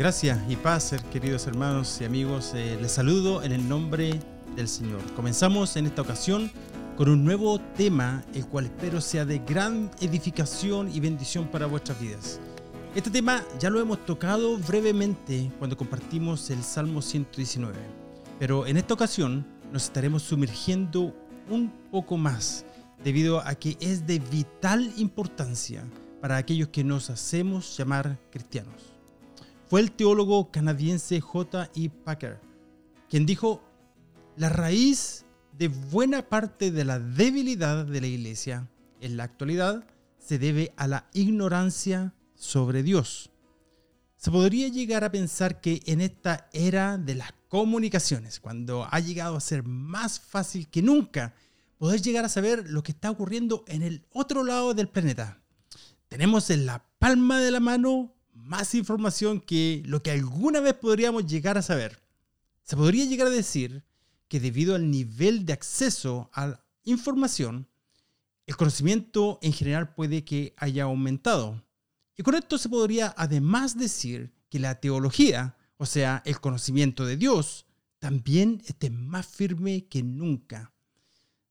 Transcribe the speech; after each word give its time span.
Gracias 0.00 0.38
y 0.48 0.56
paz, 0.56 0.94
queridos 1.12 1.46
hermanos 1.46 1.98
y 2.00 2.06
amigos. 2.06 2.52
Eh, 2.54 2.78
les 2.80 2.90
saludo 2.90 3.42
en 3.42 3.52
el 3.52 3.68
nombre 3.68 4.18
del 4.56 4.66
Señor. 4.66 5.02
Comenzamos 5.14 5.76
en 5.76 5.84
esta 5.84 6.00
ocasión 6.00 6.50
con 6.96 7.10
un 7.10 7.22
nuevo 7.22 7.60
tema, 7.76 8.24
el 8.32 8.46
cual 8.46 8.64
espero 8.64 9.02
sea 9.02 9.26
de 9.26 9.40
gran 9.40 9.90
edificación 10.00 10.90
y 10.90 11.00
bendición 11.00 11.48
para 11.48 11.66
vuestras 11.66 12.00
vidas. 12.00 12.40
Este 12.94 13.10
tema 13.10 13.44
ya 13.58 13.68
lo 13.68 13.78
hemos 13.78 14.02
tocado 14.06 14.56
brevemente 14.56 15.52
cuando 15.58 15.76
compartimos 15.76 16.48
el 16.48 16.62
Salmo 16.62 17.02
119, 17.02 17.76
pero 18.38 18.66
en 18.66 18.78
esta 18.78 18.94
ocasión 18.94 19.46
nos 19.70 19.84
estaremos 19.84 20.22
sumergiendo 20.22 21.14
un 21.50 21.70
poco 21.90 22.16
más 22.16 22.64
debido 23.04 23.46
a 23.46 23.54
que 23.54 23.76
es 23.80 24.06
de 24.06 24.18
vital 24.18 24.94
importancia 24.96 25.84
para 26.22 26.38
aquellos 26.38 26.68
que 26.68 26.84
nos 26.84 27.10
hacemos 27.10 27.76
llamar 27.76 28.18
cristianos 28.30 28.99
fue 29.70 29.80
el 29.80 29.92
teólogo 29.92 30.50
canadiense 30.50 31.20
J. 31.20 31.70
E. 31.76 31.90
Packer, 31.90 32.40
quien 33.08 33.24
dijo, 33.24 33.62
la 34.36 34.48
raíz 34.48 35.24
de 35.56 35.68
buena 35.68 36.28
parte 36.28 36.72
de 36.72 36.84
la 36.84 36.98
debilidad 36.98 37.86
de 37.86 38.00
la 38.00 38.08
iglesia 38.08 38.68
en 39.00 39.16
la 39.16 39.22
actualidad 39.22 39.84
se 40.18 40.40
debe 40.40 40.72
a 40.76 40.88
la 40.88 41.08
ignorancia 41.12 42.14
sobre 42.34 42.82
Dios. 42.82 43.30
Se 44.16 44.32
podría 44.32 44.66
llegar 44.66 45.04
a 45.04 45.12
pensar 45.12 45.60
que 45.60 45.80
en 45.86 46.00
esta 46.00 46.48
era 46.52 46.98
de 46.98 47.14
las 47.14 47.32
comunicaciones, 47.46 48.40
cuando 48.40 48.88
ha 48.90 48.98
llegado 48.98 49.36
a 49.36 49.40
ser 49.40 49.62
más 49.62 50.18
fácil 50.18 50.66
que 50.66 50.82
nunca 50.82 51.32
poder 51.78 52.02
llegar 52.02 52.24
a 52.24 52.28
saber 52.28 52.68
lo 52.68 52.82
que 52.82 52.90
está 52.90 53.08
ocurriendo 53.08 53.62
en 53.68 53.82
el 53.82 54.04
otro 54.12 54.42
lado 54.42 54.74
del 54.74 54.88
planeta, 54.88 55.40
tenemos 56.08 56.50
en 56.50 56.66
la 56.66 56.84
palma 56.98 57.38
de 57.38 57.52
la 57.52 57.60
mano 57.60 58.16
más 58.50 58.74
información 58.74 59.40
que 59.40 59.80
lo 59.86 60.02
que 60.02 60.10
alguna 60.10 60.58
vez 60.58 60.74
podríamos 60.74 61.24
llegar 61.24 61.56
a 61.56 61.62
saber. 61.62 62.02
Se 62.64 62.76
podría 62.76 63.04
llegar 63.04 63.28
a 63.28 63.30
decir 63.30 63.84
que 64.26 64.40
debido 64.40 64.74
al 64.74 64.90
nivel 64.90 65.46
de 65.46 65.52
acceso 65.52 66.30
a 66.32 66.48
la 66.48 66.64
información, 66.82 67.68
el 68.46 68.56
conocimiento 68.56 69.38
en 69.40 69.52
general 69.52 69.94
puede 69.94 70.24
que 70.24 70.52
haya 70.56 70.82
aumentado. 70.82 71.64
Y 72.16 72.24
con 72.24 72.34
esto 72.34 72.58
se 72.58 72.68
podría 72.68 73.14
además 73.16 73.78
decir 73.78 74.32
que 74.48 74.58
la 74.58 74.80
teología, 74.80 75.56
o 75.76 75.86
sea, 75.86 76.20
el 76.26 76.40
conocimiento 76.40 77.06
de 77.06 77.16
Dios, 77.16 77.66
también 78.00 78.62
esté 78.66 78.90
más 78.90 79.28
firme 79.28 79.86
que 79.86 80.02
nunca. 80.02 80.72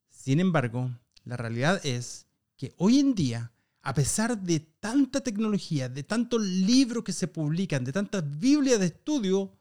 Sin 0.10 0.42
embargo, 0.42 0.92
la 1.24 1.38
realidad 1.38 1.80
es 1.86 2.28
que 2.58 2.74
hoy 2.76 3.00
en 3.00 3.16
día 3.16 3.54
a 3.82 3.94
pesar 3.94 4.42
de 4.42 4.60
tanta 4.60 5.22
tecnología, 5.22 5.90
de 5.90 6.04
tantos 6.04 6.42
libros 6.42 7.04
que 7.04 7.14
se 7.14 7.28
publican, 7.28 7.84
de 7.84 7.94
tantas 7.94 8.24
Biblias 8.40 8.80
de 8.80 8.88
estudio, 8.88 9.58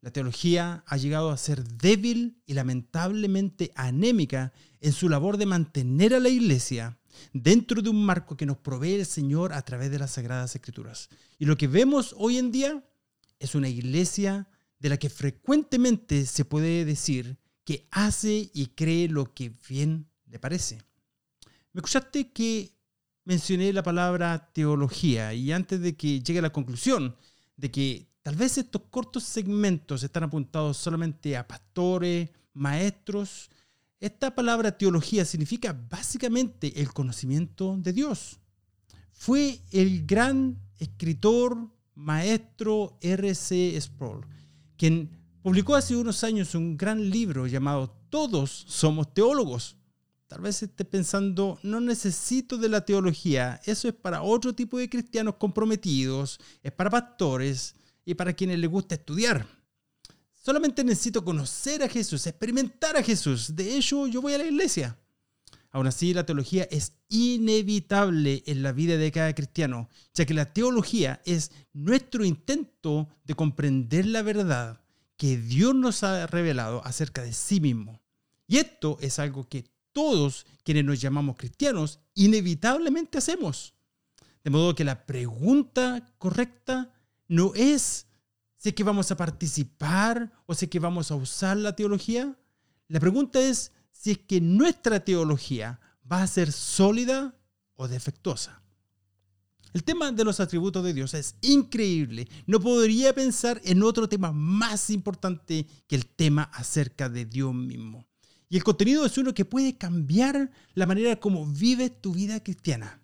la 0.00 0.12
teología 0.12 0.84
ha 0.86 0.96
llegado 0.96 1.30
a 1.30 1.36
ser 1.36 1.64
débil 1.64 2.40
y 2.46 2.54
lamentablemente 2.54 3.72
anémica 3.74 4.52
en 4.80 4.92
su 4.92 5.08
labor 5.08 5.36
de 5.36 5.46
mantener 5.46 6.14
a 6.14 6.20
la 6.20 6.28
iglesia 6.28 6.98
dentro 7.32 7.82
de 7.82 7.90
un 7.90 8.04
marco 8.04 8.36
que 8.36 8.46
nos 8.46 8.58
provee 8.58 8.94
el 8.94 9.06
Señor 9.06 9.52
a 9.52 9.62
través 9.62 9.90
de 9.90 9.98
las 9.98 10.12
Sagradas 10.12 10.54
Escrituras. 10.54 11.08
Y 11.38 11.46
lo 11.46 11.56
que 11.56 11.66
vemos 11.66 12.14
hoy 12.18 12.38
en 12.38 12.52
día 12.52 12.84
es 13.40 13.54
una 13.54 13.68
iglesia 13.68 14.48
de 14.78 14.90
la 14.90 14.96
que 14.98 15.10
frecuentemente 15.10 16.26
se 16.26 16.44
puede 16.44 16.84
decir 16.84 17.38
que 17.64 17.88
hace 17.90 18.50
y 18.54 18.66
cree 18.68 19.08
lo 19.08 19.34
que 19.34 19.52
bien 19.68 20.08
le 20.26 20.38
parece. 20.38 20.78
¿Me 21.72 21.80
escuchaste 21.80 22.30
que 22.30 22.75
mencioné 23.26 23.72
la 23.72 23.82
palabra 23.82 24.50
teología 24.54 25.34
y 25.34 25.52
antes 25.52 25.80
de 25.80 25.96
que 25.96 26.20
llegue 26.20 26.38
a 26.38 26.42
la 26.42 26.52
conclusión 26.52 27.16
de 27.56 27.70
que 27.70 28.08
tal 28.22 28.36
vez 28.36 28.56
estos 28.56 28.82
cortos 28.88 29.24
segmentos 29.24 30.02
están 30.02 30.22
apuntados 30.22 30.76
solamente 30.76 31.36
a 31.36 31.46
pastores, 31.46 32.30
maestros, 32.54 33.50
esta 33.98 34.34
palabra 34.34 34.78
teología 34.78 35.24
significa 35.24 35.72
básicamente 35.90 36.80
el 36.80 36.92
conocimiento 36.92 37.76
de 37.78 37.92
Dios. 37.92 38.38
Fue 39.12 39.60
el 39.72 40.06
gran 40.06 40.58
escritor, 40.78 41.68
maestro 41.94 42.96
R.C. 43.00 43.76
Sproul, 43.80 44.24
quien 44.76 45.10
publicó 45.42 45.74
hace 45.74 45.96
unos 45.96 46.22
años 46.22 46.54
un 46.54 46.76
gran 46.76 47.10
libro 47.10 47.46
llamado 47.48 47.90
Todos 48.08 48.66
somos 48.68 49.12
teólogos. 49.12 49.76
Tal 50.28 50.40
vez 50.40 50.60
esté 50.60 50.84
pensando, 50.84 51.58
no 51.62 51.80
necesito 51.80 52.58
de 52.58 52.68
la 52.68 52.84
teología, 52.84 53.60
eso 53.64 53.86
es 53.86 53.94
para 53.94 54.22
otro 54.22 54.54
tipo 54.54 54.76
de 54.76 54.88
cristianos 54.88 55.36
comprometidos, 55.36 56.40
es 56.64 56.72
para 56.72 56.90
pastores 56.90 57.76
y 58.04 58.14
para 58.14 58.32
quienes 58.32 58.58
les 58.58 58.68
gusta 58.68 58.96
estudiar. 58.96 59.46
Solamente 60.34 60.82
necesito 60.82 61.24
conocer 61.24 61.82
a 61.84 61.88
Jesús, 61.88 62.26
experimentar 62.26 62.96
a 62.96 63.02
Jesús. 63.04 63.54
De 63.54 63.76
hecho, 63.76 64.08
yo 64.08 64.20
voy 64.20 64.34
a 64.34 64.38
la 64.38 64.46
iglesia. 64.46 64.98
Aún 65.70 65.86
así, 65.86 66.12
la 66.12 66.26
teología 66.26 66.64
es 66.70 66.94
inevitable 67.08 68.42
en 68.46 68.62
la 68.62 68.72
vida 68.72 68.96
de 68.96 69.12
cada 69.12 69.34
cristiano, 69.34 69.88
ya 70.14 70.24
que 70.24 70.34
la 70.34 70.52
teología 70.52 71.20
es 71.24 71.52
nuestro 71.72 72.24
intento 72.24 73.08
de 73.24 73.34
comprender 73.34 74.06
la 74.06 74.22
verdad 74.22 74.80
que 75.16 75.36
Dios 75.36 75.74
nos 75.74 76.02
ha 76.02 76.26
revelado 76.26 76.84
acerca 76.84 77.22
de 77.22 77.32
sí 77.32 77.60
mismo. 77.60 78.02
Y 78.48 78.58
esto 78.58 78.98
es 79.00 79.18
algo 79.18 79.48
que 79.48 79.75
todos 79.96 80.44
quienes 80.62 80.84
nos 80.84 81.00
llamamos 81.00 81.38
cristianos 81.38 82.00
inevitablemente 82.12 83.16
hacemos. 83.16 83.72
De 84.44 84.50
modo 84.50 84.74
que 84.74 84.84
la 84.84 85.06
pregunta 85.06 86.12
correcta 86.18 86.92
no 87.28 87.54
es 87.54 88.06
si 88.58 88.68
es 88.68 88.74
que 88.74 88.84
vamos 88.84 89.10
a 89.10 89.16
participar 89.16 90.30
o 90.44 90.52
si 90.54 90.66
es 90.66 90.70
que 90.70 90.80
vamos 90.80 91.10
a 91.10 91.14
usar 91.14 91.56
la 91.56 91.74
teología. 91.74 92.38
La 92.88 93.00
pregunta 93.00 93.40
es 93.40 93.72
si 93.90 94.10
es 94.10 94.18
que 94.18 94.38
nuestra 94.42 95.00
teología 95.00 95.80
va 96.12 96.22
a 96.22 96.26
ser 96.26 96.52
sólida 96.52 97.34
o 97.76 97.88
defectuosa. 97.88 98.62
El 99.72 99.82
tema 99.82 100.12
de 100.12 100.24
los 100.24 100.40
atributos 100.40 100.84
de 100.84 100.92
Dios 100.92 101.14
es 101.14 101.36
increíble. 101.40 102.28
No 102.46 102.60
podría 102.60 103.14
pensar 103.14 103.62
en 103.64 103.82
otro 103.82 104.10
tema 104.10 104.30
más 104.30 104.90
importante 104.90 105.66
que 105.88 105.96
el 105.96 106.04
tema 106.04 106.42
acerca 106.52 107.08
de 107.08 107.24
Dios 107.24 107.54
mismo. 107.54 108.06
Y 108.48 108.56
el 108.56 108.64
contenido 108.64 109.04
es 109.04 109.18
uno 109.18 109.34
que 109.34 109.44
puede 109.44 109.76
cambiar 109.76 110.50
la 110.74 110.86
manera 110.86 111.16
como 111.16 111.46
vives 111.46 112.00
tu 112.00 112.14
vida 112.14 112.42
cristiana. 112.42 113.00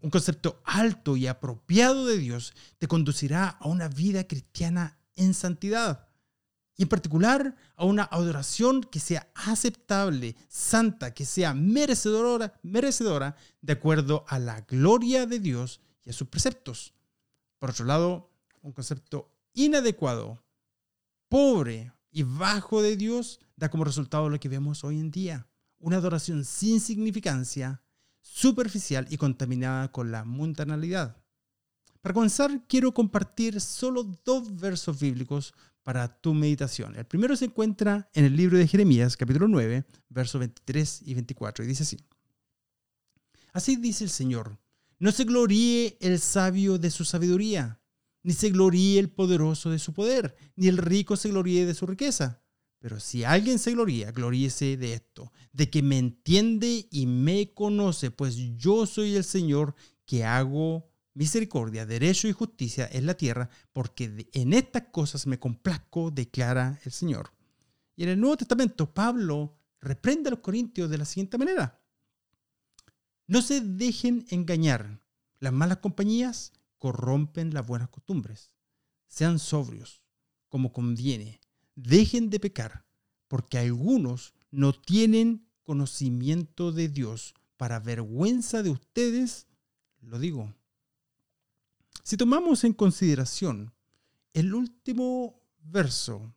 Un 0.00 0.10
concepto 0.10 0.62
alto 0.64 1.16
y 1.16 1.26
apropiado 1.26 2.06
de 2.06 2.18
Dios 2.18 2.54
te 2.78 2.86
conducirá 2.86 3.48
a 3.48 3.68
una 3.68 3.88
vida 3.88 4.24
cristiana 4.24 4.98
en 5.16 5.34
santidad. 5.34 6.08
Y 6.76 6.82
en 6.82 6.88
particular 6.88 7.56
a 7.74 7.84
una 7.84 8.04
adoración 8.04 8.82
que 8.82 9.00
sea 9.00 9.28
aceptable, 9.34 10.36
santa, 10.48 11.12
que 11.12 11.24
sea 11.24 11.52
merecedora, 11.52 12.54
merecedora 12.62 13.34
de 13.60 13.72
acuerdo 13.72 14.24
a 14.28 14.38
la 14.38 14.60
gloria 14.60 15.26
de 15.26 15.40
Dios 15.40 15.80
y 16.04 16.10
a 16.10 16.12
sus 16.12 16.28
preceptos. 16.28 16.94
Por 17.58 17.70
otro 17.70 17.84
lado, 17.84 18.30
un 18.62 18.70
concepto 18.70 19.34
inadecuado, 19.54 20.40
pobre 21.28 21.92
y 22.12 22.22
bajo 22.22 22.80
de 22.80 22.96
Dios 22.96 23.40
da 23.58 23.68
como 23.68 23.84
resultado 23.84 24.28
lo 24.28 24.38
que 24.38 24.48
vemos 24.48 24.84
hoy 24.84 24.98
en 24.98 25.10
día. 25.10 25.46
Una 25.80 25.96
adoración 25.96 26.44
sin 26.44 26.80
significancia, 26.80 27.82
superficial 28.20 29.06
y 29.10 29.16
contaminada 29.16 29.90
con 29.90 30.12
la 30.12 30.24
mundanalidad. 30.24 31.16
Para 32.00 32.14
comenzar, 32.14 32.64
quiero 32.68 32.94
compartir 32.94 33.60
solo 33.60 34.04
dos 34.24 34.54
versos 34.60 35.00
bíblicos 35.00 35.54
para 35.82 36.20
tu 36.20 36.34
meditación. 36.34 36.94
El 36.96 37.04
primero 37.04 37.34
se 37.34 37.46
encuentra 37.46 38.08
en 38.14 38.24
el 38.24 38.36
libro 38.36 38.56
de 38.58 38.68
Jeremías, 38.68 39.16
capítulo 39.16 39.48
9, 39.48 39.84
versos 40.08 40.38
23 40.38 41.02
y 41.04 41.14
24, 41.14 41.64
y 41.64 41.68
dice 41.68 41.82
así. 41.82 41.98
Así 43.52 43.76
dice 43.76 44.04
el 44.04 44.10
Señor, 44.10 44.58
no 45.00 45.10
se 45.10 45.24
gloríe 45.24 45.96
el 46.00 46.20
sabio 46.20 46.78
de 46.78 46.90
su 46.90 47.04
sabiduría, 47.04 47.80
ni 48.22 48.34
se 48.34 48.50
gloríe 48.50 49.00
el 49.00 49.10
poderoso 49.10 49.70
de 49.70 49.78
su 49.78 49.92
poder, 49.92 50.36
ni 50.54 50.68
el 50.68 50.76
rico 50.76 51.16
se 51.16 51.30
gloríe 51.30 51.66
de 51.66 51.74
su 51.74 51.86
riqueza. 51.86 52.42
Pero 52.78 53.00
si 53.00 53.24
alguien 53.24 53.58
se 53.58 53.72
gloría, 53.72 54.12
gloríese 54.12 54.76
de 54.76 54.94
esto, 54.94 55.32
de 55.52 55.68
que 55.68 55.82
me 55.82 55.98
entiende 55.98 56.86
y 56.90 57.06
me 57.06 57.52
conoce, 57.52 58.10
pues 58.10 58.36
yo 58.56 58.86
soy 58.86 59.16
el 59.16 59.24
Señor 59.24 59.74
que 60.04 60.24
hago 60.24 60.88
misericordia, 61.14 61.84
derecho 61.84 62.28
y 62.28 62.32
justicia 62.32 62.88
en 62.92 63.04
la 63.04 63.14
tierra, 63.14 63.50
porque 63.72 64.28
en 64.32 64.52
estas 64.52 64.84
cosas 64.92 65.26
me 65.26 65.40
complazco, 65.40 66.12
declara 66.12 66.78
el 66.84 66.92
Señor. 66.92 67.32
Y 67.96 68.04
en 68.04 68.10
el 68.10 68.20
Nuevo 68.20 68.36
Testamento, 68.36 68.94
Pablo 68.94 69.58
reprende 69.80 70.28
a 70.28 70.30
los 70.30 70.40
corintios 70.40 70.88
de 70.88 70.98
la 70.98 71.04
siguiente 71.04 71.36
manera. 71.36 71.82
No 73.26 73.42
se 73.42 73.60
dejen 73.60 74.24
engañar. 74.30 75.02
Las 75.40 75.52
malas 75.52 75.78
compañías 75.78 76.52
corrompen 76.78 77.52
las 77.52 77.66
buenas 77.66 77.88
costumbres. 77.88 78.52
Sean 79.08 79.40
sobrios, 79.40 80.02
como 80.48 80.72
conviene. 80.72 81.40
Dejen 81.80 82.28
de 82.28 82.40
pecar, 82.40 82.84
porque 83.28 83.56
algunos 83.56 84.34
no 84.50 84.72
tienen 84.72 85.46
conocimiento 85.62 86.72
de 86.72 86.88
Dios. 86.88 87.34
Para 87.56 87.78
vergüenza 87.78 88.64
de 88.64 88.70
ustedes, 88.70 89.46
lo 90.00 90.18
digo. 90.18 90.52
Si 92.02 92.16
tomamos 92.16 92.64
en 92.64 92.72
consideración 92.72 93.72
el 94.32 94.54
último 94.54 95.40
verso 95.60 96.34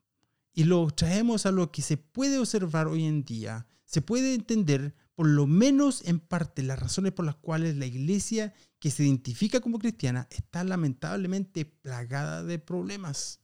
y 0.53 0.65
lo 0.65 0.87
traemos 0.91 1.47
a 1.47 1.51
lo 1.51 1.71
que 1.71 1.81
se 1.81 1.97
puede 1.97 2.37
observar 2.37 2.87
hoy 2.87 3.05
en 3.05 3.23
día, 3.23 3.65
se 3.83 4.03
puede 4.03 4.35
entender 4.35 4.93
por 5.15 5.25
lo 5.27 5.47
menos 5.47 6.03
en 6.05 6.19
parte 6.19 6.61
las 6.61 6.77
razones 6.77 7.13
por 7.13 7.25
las 7.25 7.37
cuales 7.37 7.77
la 7.77 7.87
iglesia 7.87 8.53
que 8.77 8.91
se 8.91 9.05
identifica 9.05 9.59
como 9.59 9.79
cristiana 9.79 10.27
está 10.29 10.63
lamentablemente 10.63 11.65
plagada 11.65 12.43
de 12.43 12.59
problemas. 12.59 13.40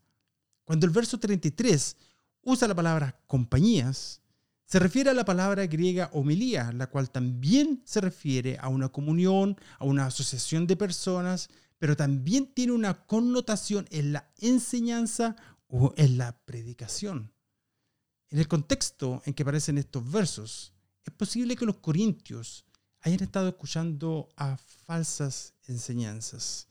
Cuando 0.67 0.85
el 0.85 0.91
verso 0.91 1.17
33 1.17 1.95
usa 2.41 2.67
la 2.67 2.75
palabra 2.75 3.17
compañías, 3.25 4.21
se 4.65 4.79
refiere 4.79 5.09
a 5.09 5.13
la 5.13 5.23
palabra 5.23 5.65
griega 5.65 6.09
homilía, 6.11 6.73
la 6.73 6.87
cual 6.87 7.09
también 7.09 7.81
se 7.85 8.01
refiere 8.01 8.57
a 8.59 8.67
una 8.67 8.89
comunión, 8.89 9.55
a 9.79 9.85
una 9.85 10.07
asociación 10.07 10.67
de 10.67 10.75
personas, 10.75 11.49
pero 11.79 11.95
también 11.95 12.47
tiene 12.47 12.73
una 12.73 13.05
connotación 13.05 13.87
en 13.91 14.11
la 14.11 14.29
enseñanza 14.39 15.37
o 15.69 15.93
en 15.95 16.17
la 16.17 16.37
predicación. 16.43 17.31
En 18.29 18.39
el 18.39 18.49
contexto 18.49 19.21
en 19.25 19.33
que 19.33 19.43
aparecen 19.43 19.77
estos 19.77 20.11
versos, 20.11 20.73
es 21.05 21.13
posible 21.13 21.55
que 21.55 21.65
los 21.65 21.77
corintios 21.77 22.65
hayan 22.99 23.23
estado 23.23 23.47
escuchando 23.47 24.27
a 24.35 24.57
falsas 24.57 25.53
enseñanzas. 25.65 26.67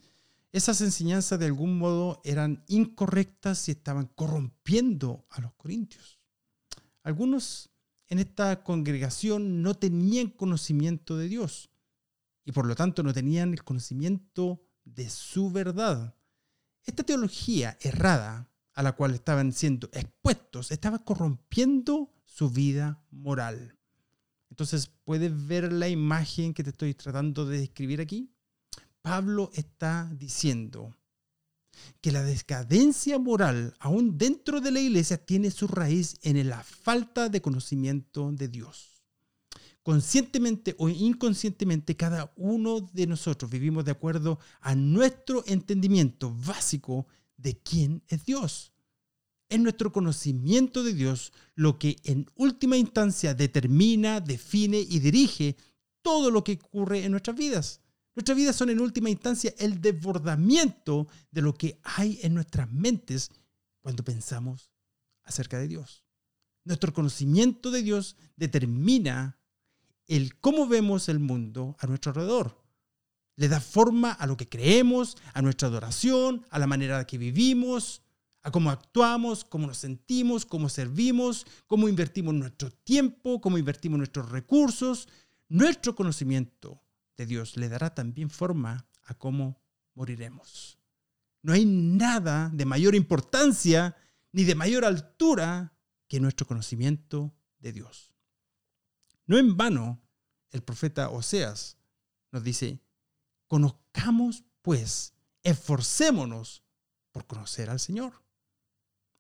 Esas 0.56 0.80
enseñanzas 0.80 1.38
de 1.38 1.44
algún 1.44 1.76
modo 1.76 2.22
eran 2.24 2.64
incorrectas 2.66 3.68
y 3.68 3.72
estaban 3.72 4.06
corrompiendo 4.06 5.26
a 5.28 5.42
los 5.42 5.52
corintios. 5.52 6.18
Algunos 7.02 7.68
en 8.08 8.20
esta 8.20 8.64
congregación 8.64 9.60
no 9.60 9.74
tenían 9.74 10.30
conocimiento 10.30 11.18
de 11.18 11.28
Dios 11.28 11.68
y 12.42 12.52
por 12.52 12.64
lo 12.64 12.74
tanto 12.74 13.02
no 13.02 13.12
tenían 13.12 13.52
el 13.52 13.64
conocimiento 13.64 14.66
de 14.82 15.10
su 15.10 15.50
verdad. 15.50 16.16
Esta 16.84 17.02
teología 17.02 17.76
errada 17.82 18.50
a 18.72 18.82
la 18.82 18.92
cual 18.92 19.12
estaban 19.12 19.52
siendo 19.52 19.90
expuestos 19.92 20.70
estaba 20.70 21.04
corrompiendo 21.04 22.14
su 22.24 22.48
vida 22.48 23.04
moral. 23.10 23.78
Entonces, 24.48 24.90
¿puedes 25.04 25.46
ver 25.46 25.70
la 25.70 25.90
imagen 25.90 26.54
que 26.54 26.64
te 26.64 26.70
estoy 26.70 26.94
tratando 26.94 27.44
de 27.44 27.58
describir 27.58 28.00
aquí? 28.00 28.32
Pablo 29.06 29.52
está 29.54 30.10
diciendo, 30.18 30.92
que 32.00 32.10
la 32.10 32.24
decadencia 32.24 33.20
moral, 33.20 33.76
aún 33.78 34.18
dentro 34.18 34.60
de 34.60 34.72
la 34.72 34.80
iglesia, 34.80 35.16
tiene 35.24 35.52
su 35.52 35.68
raíz 35.68 36.16
en 36.22 36.48
la 36.48 36.64
falta 36.64 37.28
de 37.28 37.40
conocimiento 37.40 38.32
de 38.32 38.48
Dios. 38.48 39.04
Conscientemente 39.84 40.74
o 40.78 40.88
inconscientemente, 40.88 41.94
cada 41.94 42.32
uno 42.34 42.80
de 42.80 43.06
nosotros 43.06 43.48
vivimos 43.48 43.84
de 43.84 43.92
acuerdo 43.92 44.40
a 44.60 44.74
nuestro 44.74 45.44
entendimiento 45.46 46.34
básico 46.44 47.06
de 47.36 47.56
quién 47.58 48.02
es 48.08 48.24
Dios. 48.24 48.72
Es 49.48 49.60
nuestro 49.60 49.92
conocimiento 49.92 50.82
de 50.82 50.94
Dios 50.94 51.32
lo 51.54 51.78
que 51.78 51.94
en 52.02 52.26
última 52.34 52.76
instancia 52.76 53.34
determina, 53.34 54.20
define 54.20 54.80
y 54.80 54.98
dirige 54.98 55.56
todo 56.02 56.32
lo 56.32 56.42
que 56.42 56.58
ocurre 56.60 57.04
en 57.04 57.12
nuestras 57.12 57.36
vidas. 57.36 57.82
Nuestras 58.16 58.38
vidas 58.38 58.56
son 58.56 58.70
en 58.70 58.80
última 58.80 59.10
instancia 59.10 59.54
el 59.58 59.82
desbordamiento 59.82 61.06
de 61.30 61.42
lo 61.42 61.52
que 61.52 61.78
hay 61.84 62.18
en 62.22 62.32
nuestras 62.32 62.72
mentes 62.72 63.30
cuando 63.82 64.04
pensamos 64.04 64.72
acerca 65.22 65.58
de 65.58 65.68
Dios. 65.68 66.02
Nuestro 66.64 66.94
conocimiento 66.94 67.70
de 67.70 67.82
Dios 67.82 68.16
determina 68.34 69.38
el 70.06 70.40
cómo 70.40 70.66
vemos 70.66 71.10
el 71.10 71.18
mundo 71.18 71.76
a 71.78 71.86
nuestro 71.86 72.10
alrededor. 72.10 72.64
Le 73.36 73.48
da 73.48 73.60
forma 73.60 74.12
a 74.12 74.26
lo 74.26 74.38
que 74.38 74.48
creemos, 74.48 75.18
a 75.34 75.42
nuestra 75.42 75.68
adoración, 75.68 76.46
a 76.48 76.58
la 76.58 76.66
manera 76.66 77.06
que 77.06 77.18
vivimos, 77.18 78.00
a 78.42 78.50
cómo 78.50 78.70
actuamos, 78.70 79.44
cómo 79.44 79.66
nos 79.66 79.76
sentimos, 79.76 80.46
cómo 80.46 80.70
servimos, 80.70 81.46
cómo 81.66 81.86
invertimos 81.86 82.32
nuestro 82.32 82.70
tiempo, 82.70 83.42
cómo 83.42 83.58
invertimos 83.58 83.98
nuestros 83.98 84.30
recursos. 84.30 85.06
Nuestro 85.48 85.94
conocimiento 85.94 86.85
de 87.16 87.26
Dios 87.26 87.56
le 87.56 87.68
dará 87.68 87.94
también 87.94 88.30
forma 88.30 88.86
a 89.04 89.14
cómo 89.14 89.62
moriremos. 89.94 90.78
No 91.42 91.52
hay 91.52 91.64
nada 91.64 92.50
de 92.52 92.64
mayor 92.64 92.94
importancia 92.94 93.96
ni 94.32 94.44
de 94.44 94.54
mayor 94.54 94.84
altura 94.84 95.74
que 96.08 96.20
nuestro 96.20 96.46
conocimiento 96.46 97.34
de 97.58 97.72
Dios. 97.72 98.12
No 99.26 99.38
en 99.38 99.56
vano, 99.56 100.02
el 100.50 100.62
profeta 100.62 101.08
Oseas 101.10 101.78
nos 102.32 102.44
dice, 102.44 102.80
conozcamos 103.46 104.44
pues, 104.62 105.14
esforcémonos 105.42 106.64
por 107.12 107.26
conocer 107.26 107.70
al 107.70 107.80
Señor. 107.80 108.24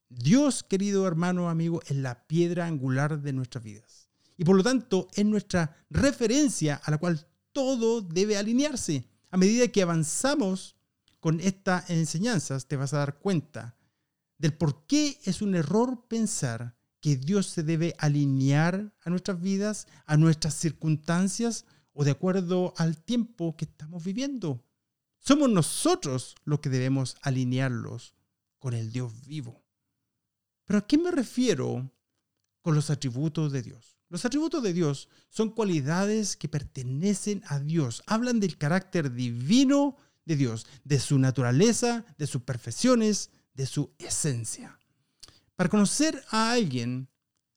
Dios, 0.08 0.62
querido 0.62 1.06
hermano, 1.06 1.48
amigo, 1.48 1.82
es 1.86 1.96
la 1.96 2.26
piedra 2.26 2.66
angular 2.66 3.20
de 3.20 3.32
nuestras 3.32 3.64
vidas. 3.64 4.10
Y 4.36 4.44
por 4.44 4.56
lo 4.56 4.62
tanto, 4.62 5.08
es 5.14 5.24
nuestra 5.24 5.84
referencia 5.90 6.80
a 6.84 6.90
la 6.90 6.98
cual 6.98 7.26
todo 7.56 8.02
debe 8.02 8.36
alinearse. 8.36 9.08
A 9.30 9.38
medida 9.38 9.68
que 9.68 9.80
avanzamos 9.80 10.76
con 11.20 11.40
estas 11.40 11.88
enseñanzas, 11.88 12.66
te 12.66 12.76
vas 12.76 12.92
a 12.92 12.98
dar 12.98 13.18
cuenta 13.18 13.78
del 14.36 14.52
por 14.52 14.84
qué 14.86 15.18
es 15.24 15.40
un 15.40 15.54
error 15.54 16.06
pensar 16.06 16.76
que 17.00 17.16
Dios 17.16 17.46
se 17.46 17.62
debe 17.62 17.94
alinear 17.96 18.92
a 19.02 19.08
nuestras 19.08 19.40
vidas, 19.40 19.86
a 20.04 20.18
nuestras 20.18 20.52
circunstancias 20.52 21.64
o 21.94 22.04
de 22.04 22.10
acuerdo 22.10 22.74
al 22.76 23.02
tiempo 23.02 23.56
que 23.56 23.64
estamos 23.64 24.04
viviendo. 24.04 24.62
Somos 25.18 25.48
nosotros 25.48 26.34
los 26.44 26.60
que 26.60 26.68
debemos 26.68 27.16
alinearlos 27.22 28.12
con 28.58 28.74
el 28.74 28.92
Dios 28.92 29.26
vivo. 29.26 29.64
Pero 30.66 30.80
¿a 30.80 30.86
qué 30.86 30.98
me 30.98 31.10
refiero 31.10 31.90
con 32.60 32.74
los 32.74 32.90
atributos 32.90 33.50
de 33.50 33.62
Dios? 33.62 33.95
Los 34.08 34.24
atributos 34.24 34.62
de 34.62 34.72
Dios 34.72 35.08
son 35.28 35.50
cualidades 35.50 36.36
que 36.36 36.48
pertenecen 36.48 37.42
a 37.46 37.58
Dios. 37.58 38.02
Hablan 38.06 38.38
del 38.38 38.56
carácter 38.56 39.12
divino 39.12 39.96
de 40.24 40.36
Dios, 40.36 40.66
de 40.84 41.00
su 41.00 41.18
naturaleza, 41.18 42.04
de 42.16 42.26
sus 42.26 42.42
perfecciones, 42.42 43.30
de 43.54 43.66
su 43.66 43.90
esencia. 43.98 44.78
Para 45.56 45.70
conocer 45.70 46.22
a 46.30 46.52
alguien, 46.52 47.08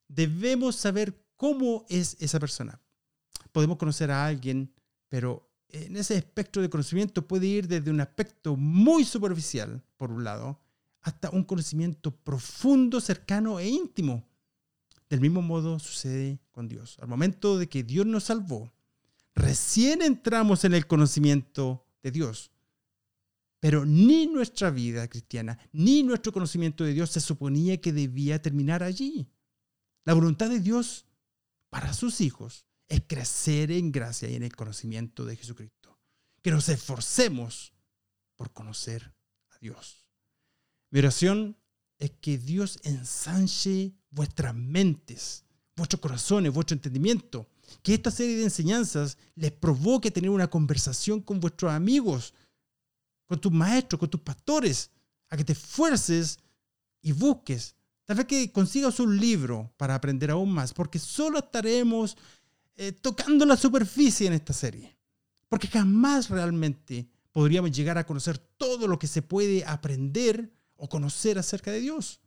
debemos 0.08 0.76
saber 0.76 1.24
cómo 1.36 1.86
es 1.90 2.18
esa 2.20 2.40
persona. 2.40 2.82
Podemos 3.52 3.78
conocer 3.78 4.10
a 4.10 4.26
alguien, 4.26 4.74
pero 5.08 5.52
en 5.68 5.98
ese 5.98 6.16
espectro 6.16 6.62
de 6.62 6.70
conocimiento 6.70 7.28
puede 7.28 7.46
ir 7.46 7.68
desde 7.68 7.92
un 7.92 8.02
aspecto 8.02 8.56
muy 8.56 9.04
superficial, 9.04 9.84
por 9.98 10.12
un 10.12 10.24
lado, 10.24 10.60
hasta 11.02 11.30
un 11.30 11.44
conocimiento 11.44 12.12
profundo, 12.12 13.00
cercano 13.00 13.60
e 13.60 13.68
íntimo 13.68 14.29
del 15.10 15.22
mismo 15.22 15.42
modo 15.42 15.80
sucede 15.80 16.40
con 16.52 16.68
Dios. 16.68 16.98
Al 17.02 17.08
momento 17.08 17.58
de 17.58 17.68
que 17.68 17.84
Dios 17.84 18.06
nos 18.06 18.26
salvó, 18.26 18.72
recién 19.34 20.02
entramos 20.02 20.64
en 20.64 20.74
el 20.74 20.86
conocimiento 20.88 21.86
de 22.04 22.12
Dios. 22.12 22.52
Pero 23.60 23.86
ni 23.86 24.28
nuestra 24.28 24.70
vida 24.70 25.08
cristiana, 25.10 25.60
ni 25.74 26.04
nuestro 26.04 26.32
conocimiento 26.32 26.84
de 26.84 26.94
Dios 26.94 27.10
se 27.10 27.20
suponía 27.20 27.82
que 27.82 27.92
debía 27.92 28.42
terminar 28.42 28.84
allí. 28.84 29.28
La 30.06 30.14
voluntad 30.14 30.50
de 30.50 30.60
Dios 30.60 31.06
para 31.70 31.94
sus 31.94 32.22
hijos 32.22 32.66
es 32.88 33.02
crecer 33.06 33.72
en 33.72 33.92
gracia 33.92 34.30
y 34.30 34.36
en 34.36 34.44
el 34.44 34.56
conocimiento 34.56 35.26
de 35.26 35.36
Jesucristo. 35.36 36.00
Que 36.42 36.52
nos 36.52 36.70
esforcemos 36.70 37.74
por 38.36 38.54
conocer 38.54 39.14
a 39.50 39.58
Dios. 39.60 40.06
Mi 40.90 41.00
oración 41.00 41.58
es 41.98 42.12
que 42.12 42.38
Dios 42.38 42.80
ensanche 42.84 43.99
vuestras 44.12 44.56
mentes, 44.56 45.44
vuestros 45.76 46.02
corazones, 46.02 46.54
vuestro 46.54 46.76
entendimiento. 46.76 47.48
Que 47.84 47.94
esta 47.94 48.12
serie 48.12 48.38
de 48.38 48.44
enseñanzas 48.44 49.18
les 49.36 49.52
provoque 49.52 50.12
tener 50.12 50.30
una 50.30 50.50
conversación 50.50 51.22
con 51.22 51.40
vuestros 51.40 51.72
amigos, 51.72 52.34
con 53.26 53.40
tus 53.40 53.52
maestros, 53.52 54.00
con 54.00 54.10
tus 54.10 54.22
pastores, 54.22 54.90
a 55.30 55.38
que 55.38 55.44
te 55.44 55.54
esfuerces 55.54 56.40
y 57.02 57.12
busques. 57.12 57.76
Tal 58.06 58.18
vez 58.18 58.26
que 58.26 58.52
consigas 58.52 59.00
un 59.00 59.18
libro 59.18 59.72
para 59.78 59.94
aprender 59.94 60.32
aún 60.32 60.52
más, 60.52 60.74
porque 60.74 60.98
solo 60.98 61.40
estaremos 61.40 62.18
eh, 62.76 62.92
tocando 62.92 63.46
la 63.46 63.56
superficie 63.56 64.26
en 64.26 64.34
esta 64.34 64.54
serie. 64.54 64.98
Porque 65.48 65.68
jamás 65.68 66.30
realmente 66.30 67.08
podríamos 67.32 67.72
llegar 67.72 67.98
a 67.98 68.06
conocer 68.06 68.38
todo 68.38 68.88
lo 68.88 68.98
que 68.98 69.08
se 69.08 69.22
puede 69.22 69.64
aprender 69.66 70.52
o 70.76 70.90
conocer 70.90 71.38
acerca 71.38 71.72
de 71.72 71.82
Dios. 71.82 72.20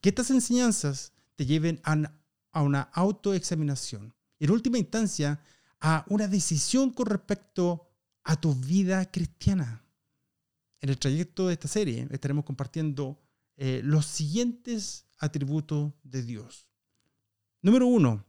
Que 0.00 0.08
estas 0.08 0.30
enseñanzas 0.30 1.12
te 1.40 1.46
lleven 1.46 1.80
a 1.84 2.62
una 2.62 2.82
autoexaminación. 2.92 4.14
En 4.38 4.50
última 4.50 4.76
instancia, 4.76 5.40
a 5.80 6.04
una 6.10 6.28
decisión 6.28 6.90
con 6.90 7.06
respecto 7.06 7.88
a 8.24 8.38
tu 8.38 8.54
vida 8.54 9.10
cristiana. 9.10 9.82
En 10.82 10.90
el 10.90 10.98
trayecto 10.98 11.46
de 11.46 11.54
esta 11.54 11.66
serie 11.66 12.06
estaremos 12.10 12.44
compartiendo 12.44 13.22
eh, 13.56 13.80
los 13.82 14.04
siguientes 14.04 15.06
atributos 15.18 15.94
de 16.02 16.22
Dios. 16.22 16.68
Número 17.62 17.86
uno, 17.86 18.26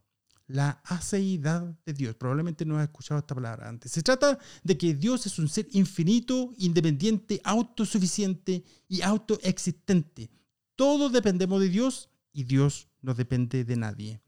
la 0.47 0.81
aceidad 0.85 1.77
de 1.85 1.91
Dios. 1.91 2.15
Probablemente 2.15 2.63
no 2.63 2.77
has 2.77 2.83
escuchado 2.83 3.19
esta 3.19 3.35
palabra 3.35 3.67
antes. 3.67 3.91
Se 3.91 4.03
trata 4.03 4.39
de 4.63 4.77
que 4.77 4.93
Dios 4.93 5.25
es 5.25 5.37
un 5.37 5.49
ser 5.49 5.67
infinito, 5.71 6.53
independiente, 6.59 7.41
autosuficiente 7.43 8.63
y 8.87 9.01
autoexistente. 9.01 10.31
Todos 10.77 11.11
dependemos 11.11 11.59
de 11.59 11.67
Dios 11.67 12.07
y 12.33 12.43
Dios 12.43 12.87
no 13.01 13.13
depende 13.13 13.63
de 13.63 13.75
nadie. 13.75 14.21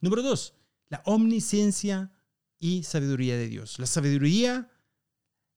Número 0.00 0.22
dos, 0.22 0.54
la 0.88 1.02
omnisciencia 1.06 2.12
y 2.58 2.82
sabiduría 2.82 3.36
de 3.36 3.48
Dios. 3.48 3.78
La 3.78 3.86
sabiduría 3.86 4.70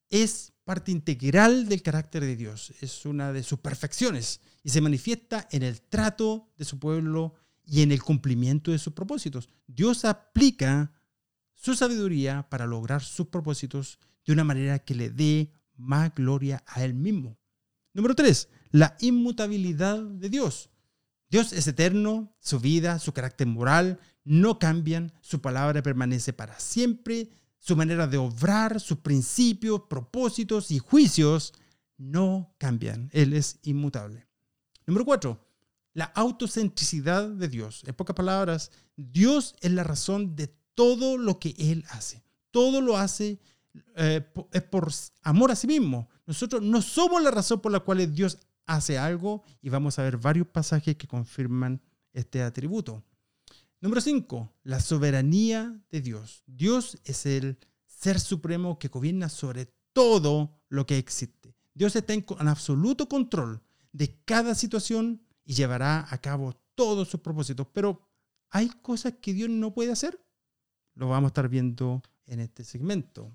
es 0.10 0.54
parte 0.64 0.92
integral 0.92 1.68
del 1.68 1.82
carácter 1.82 2.24
de 2.24 2.36
Dios, 2.36 2.74
es 2.82 3.06
una 3.06 3.32
de 3.32 3.44
sus 3.44 3.60
perfecciones 3.60 4.42
y 4.64 4.70
se 4.70 4.82
manifiesta 4.82 5.48
en 5.52 5.64
el 5.64 5.82
trato 5.82 6.52
de 6.58 6.66
su 6.66 6.80
pueblo 6.80 7.36
y 7.64 7.82
en 7.82 7.92
el 7.92 8.02
cumplimiento 8.02 8.72
de 8.72 8.80
sus 8.80 8.94
propósitos. 8.94 9.50
Dios 9.68 10.06
aplica 10.06 10.92
su 11.54 11.76
sabiduría 11.76 12.48
para 12.50 12.66
lograr 12.66 13.04
sus 13.04 13.28
propósitos 13.28 14.00
de 14.26 14.34
una 14.34 14.44
manera 14.44 14.80
que 14.80 14.96
le 14.96 15.10
dé 15.10 15.52
más 15.76 16.14
gloria 16.14 16.64
a 16.68 16.84
Él 16.84 16.94
mismo. 16.94 17.38
Número 17.94 18.16
tres, 18.16 18.50
la 18.72 18.98
inmutabilidad 19.00 20.02
de 20.02 20.30
Dios. 20.30 20.70
Dios 21.36 21.52
es 21.52 21.68
eterno, 21.68 22.34
su 22.40 22.62
vida, 22.62 22.98
su 22.98 23.12
carácter 23.12 23.46
moral 23.46 24.00
no 24.24 24.58
cambian, 24.58 25.12
su 25.20 25.42
palabra 25.42 25.84
permanece 25.84 26.32
para 26.32 26.58
siempre, 26.62 27.28
su 27.60 27.76
manera 27.76 28.08
de 28.08 28.16
obrar, 28.16 28.80
sus 28.80 29.00
principios, 29.00 29.82
propósitos 29.90 30.72
y 30.72 30.80
juicios 30.80 31.54
no 31.98 32.56
cambian. 32.58 33.10
Él 33.12 33.34
es 33.34 33.60
inmutable. 33.64 34.26
Número 34.88 35.04
cuatro, 35.04 35.46
la 35.92 36.06
autocentricidad 36.06 37.28
de 37.28 37.50
Dios. 37.50 37.84
En 37.86 37.96
pocas 37.96 38.16
palabras, 38.16 38.72
Dios 38.96 39.58
es 39.60 39.74
la 39.74 39.84
razón 39.84 40.38
de 40.38 40.56
todo 40.74 41.18
lo 41.18 41.38
que 41.40 41.54
Él 41.58 41.84
hace. 41.90 42.24
Todo 42.52 42.80
lo 42.80 42.96
hace 42.96 43.42
eh, 43.98 44.26
es 44.54 44.64
por 44.64 44.90
amor 45.24 45.52
a 45.52 45.58
sí 45.58 45.68
mismo. 45.68 46.08
Nosotros 46.26 46.62
no 46.62 46.82
somos 46.82 47.22
la 47.22 47.32
razón 47.32 47.60
por 47.60 47.74
la 47.74 47.82
cual 47.82 48.14
Dios 48.14 48.38
hace 48.66 48.98
algo 48.98 49.44
y 49.62 49.70
vamos 49.70 50.00
a 50.00 50.04
ver 50.04 50.18
varios 50.18 50.48
pasajes 50.48 50.96
que 50.96 51.08
confirman 51.08 51.82
este 52.14 52.42
atributo. 52.42 53.04
Número 53.82 54.02
5, 54.02 54.54
la 54.64 54.80
soberanía 54.80 55.80
de 55.92 56.02
Dios. 56.02 56.44
Dios 56.48 56.98
es 57.04 57.26
el 57.26 57.58
ser 57.86 58.20
supremo 58.20 58.80
que 58.80 58.88
gobierna 58.88 59.30
sobre 59.30 59.68
todo 59.94 60.60
lo 60.70 60.86
que 60.86 60.98
existe. 60.98 61.56
Dios 61.74 61.96
está 61.96 62.14
en, 62.14 62.26
absoluto 62.48 63.08
control 63.08 63.62
de 63.92 64.22
cada 64.26 64.56
situación 64.56 65.22
y 65.44 65.54
llevará 65.54 66.08
a 66.10 66.18
cabo 66.20 66.54
todos 66.74 67.10
sus 67.10 67.20
propósitos. 67.20 67.68
Pero 67.74 68.02
hay 68.50 68.70
cosas 68.82 69.16
que 69.22 69.34
Dios 69.34 69.50
no 69.50 69.74
puede 69.74 69.92
hacer. 69.92 70.20
Lo 70.94 71.10
vamos 71.10 71.28
a 71.28 71.32
estar 71.32 71.50
viendo 71.50 72.02
en 72.26 72.40
este 72.40 72.64
segmento. 72.64 73.32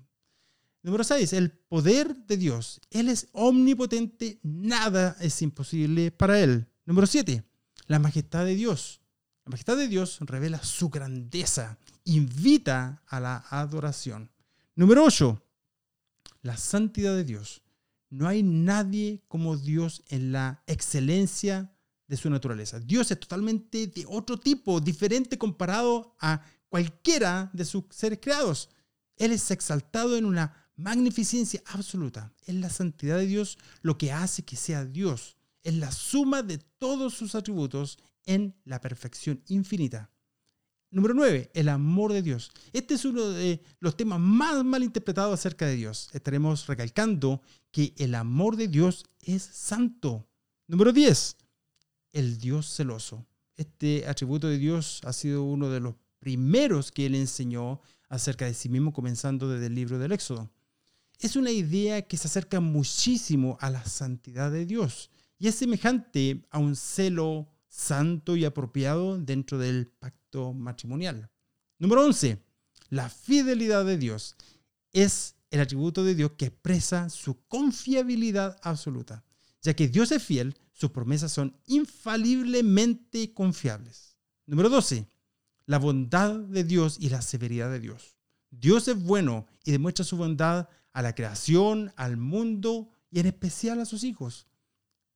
Número 0.83 1.03
6, 1.03 1.33
el 1.33 1.51
poder 1.51 2.15
de 2.25 2.37
Dios. 2.37 2.81
Él 2.89 3.09
es 3.09 3.27
omnipotente, 3.33 4.39
nada 4.41 5.15
es 5.19 5.41
imposible 5.41 6.11
para 6.11 6.39
Él. 6.39 6.67
Número 6.85 7.05
7, 7.05 7.43
la 7.87 7.99
majestad 7.99 8.45
de 8.45 8.55
Dios. 8.55 9.01
La 9.45 9.51
majestad 9.51 9.77
de 9.77 9.87
Dios 9.87 10.17
revela 10.21 10.63
su 10.63 10.89
grandeza, 10.89 11.77
invita 12.03 13.03
a 13.07 13.19
la 13.19 13.45
adoración. 13.49 14.31
Número 14.75 15.03
8. 15.03 15.43
La 16.41 16.57
santidad 16.57 17.15
de 17.15 17.23
Dios. 17.23 17.61
No 18.09 18.27
hay 18.27 18.43
nadie 18.43 19.23
como 19.27 19.57
Dios 19.57 20.03
en 20.09 20.31
la 20.31 20.63
excelencia 20.67 21.71
de 22.07 22.17
su 22.17 22.29
naturaleza. 22.29 22.79
Dios 22.79 23.09
es 23.11 23.19
totalmente 23.19 23.87
de 23.87 24.05
otro 24.07 24.37
tipo, 24.37 24.81
diferente 24.81 25.37
comparado 25.37 26.15
a 26.19 26.43
cualquiera 26.69 27.49
de 27.53 27.65
sus 27.65 27.85
seres 27.89 28.19
creados. 28.21 28.69
Él 29.15 29.31
es 29.31 29.49
exaltado 29.51 30.17
en 30.17 30.25
una 30.25 30.60
magnificencia 30.81 31.61
absoluta. 31.65 32.33
Es 32.45 32.55
la 32.55 32.69
santidad 32.69 33.17
de 33.17 33.27
Dios 33.27 33.57
lo 33.81 33.97
que 33.97 34.11
hace 34.11 34.43
que 34.43 34.55
sea 34.55 34.85
Dios. 34.85 35.37
Es 35.63 35.75
la 35.75 35.91
suma 35.91 36.43
de 36.43 36.57
todos 36.57 37.13
sus 37.13 37.35
atributos 37.35 37.99
en 38.25 38.55
la 38.65 38.81
perfección 38.81 39.41
infinita. 39.47 40.09
Número 40.93 41.13
9, 41.13 41.51
el 41.53 41.69
amor 41.69 42.11
de 42.11 42.21
Dios. 42.21 42.51
Este 42.73 42.95
es 42.95 43.05
uno 43.05 43.29
de 43.29 43.63
los 43.79 43.95
temas 43.95 44.19
más 44.19 44.61
mal 44.65 44.83
interpretados 44.83 45.33
acerca 45.33 45.65
de 45.65 45.75
Dios. 45.75 46.09
Estaremos 46.11 46.67
recalcando 46.67 47.41
que 47.71 47.93
el 47.97 48.13
amor 48.13 48.57
de 48.57 48.67
Dios 48.67 49.05
es 49.21 49.41
santo. 49.41 50.27
Número 50.67 50.91
10, 50.91 51.37
el 52.11 52.37
Dios 52.39 52.75
celoso. 52.75 53.25
Este 53.55 54.05
atributo 54.05 54.47
de 54.47 54.57
Dios 54.57 54.99
ha 55.05 55.13
sido 55.13 55.43
uno 55.43 55.69
de 55.69 55.79
los 55.79 55.95
primeros 56.19 56.91
que 56.91 57.05
él 57.05 57.15
enseñó 57.15 57.81
acerca 58.09 58.45
de 58.45 58.53
sí 58.53 58.67
mismo, 58.67 58.91
comenzando 58.91 59.47
desde 59.47 59.67
el 59.67 59.75
libro 59.75 59.97
del 59.97 60.11
Éxodo. 60.11 60.51
Es 61.21 61.35
una 61.35 61.51
idea 61.51 62.01
que 62.01 62.17
se 62.17 62.27
acerca 62.27 62.59
muchísimo 62.59 63.55
a 63.61 63.69
la 63.69 63.85
santidad 63.85 64.51
de 64.51 64.65
Dios 64.65 65.11
y 65.37 65.47
es 65.47 65.53
semejante 65.53 66.47
a 66.49 66.57
un 66.57 66.75
celo 66.75 67.47
santo 67.67 68.35
y 68.35 68.43
apropiado 68.43 69.19
dentro 69.19 69.59
del 69.59 69.85
pacto 69.85 70.51
matrimonial. 70.51 71.29
Número 71.77 72.03
11. 72.05 72.43
La 72.89 73.07
fidelidad 73.07 73.85
de 73.85 73.99
Dios 73.99 74.35
es 74.93 75.35
el 75.51 75.61
atributo 75.61 76.03
de 76.03 76.15
Dios 76.15 76.31
que 76.39 76.45
expresa 76.45 77.07
su 77.11 77.45
confiabilidad 77.47 78.57
absoluta. 78.63 79.23
Ya 79.61 79.75
que 79.75 79.89
Dios 79.89 80.11
es 80.11 80.23
fiel, 80.23 80.57
sus 80.73 80.89
promesas 80.89 81.31
son 81.31 81.55
infaliblemente 81.67 83.31
confiables. 83.35 84.17
Número 84.47 84.69
12. 84.69 85.07
La 85.67 85.77
bondad 85.77 86.33
de 86.33 86.63
Dios 86.63 86.97
y 86.99 87.09
la 87.09 87.21
severidad 87.21 87.69
de 87.69 87.79
Dios. 87.79 88.17
Dios 88.49 88.87
es 88.87 89.01
bueno 89.01 89.45
y 89.63 89.71
demuestra 89.71 90.03
su 90.03 90.17
bondad 90.17 90.67
a 90.93 91.01
la 91.01 91.15
creación, 91.15 91.93
al 91.95 92.17
mundo 92.17 92.89
y 93.09 93.19
en 93.19 93.27
especial 93.27 93.79
a 93.79 93.85
sus 93.85 94.03
hijos. 94.03 94.47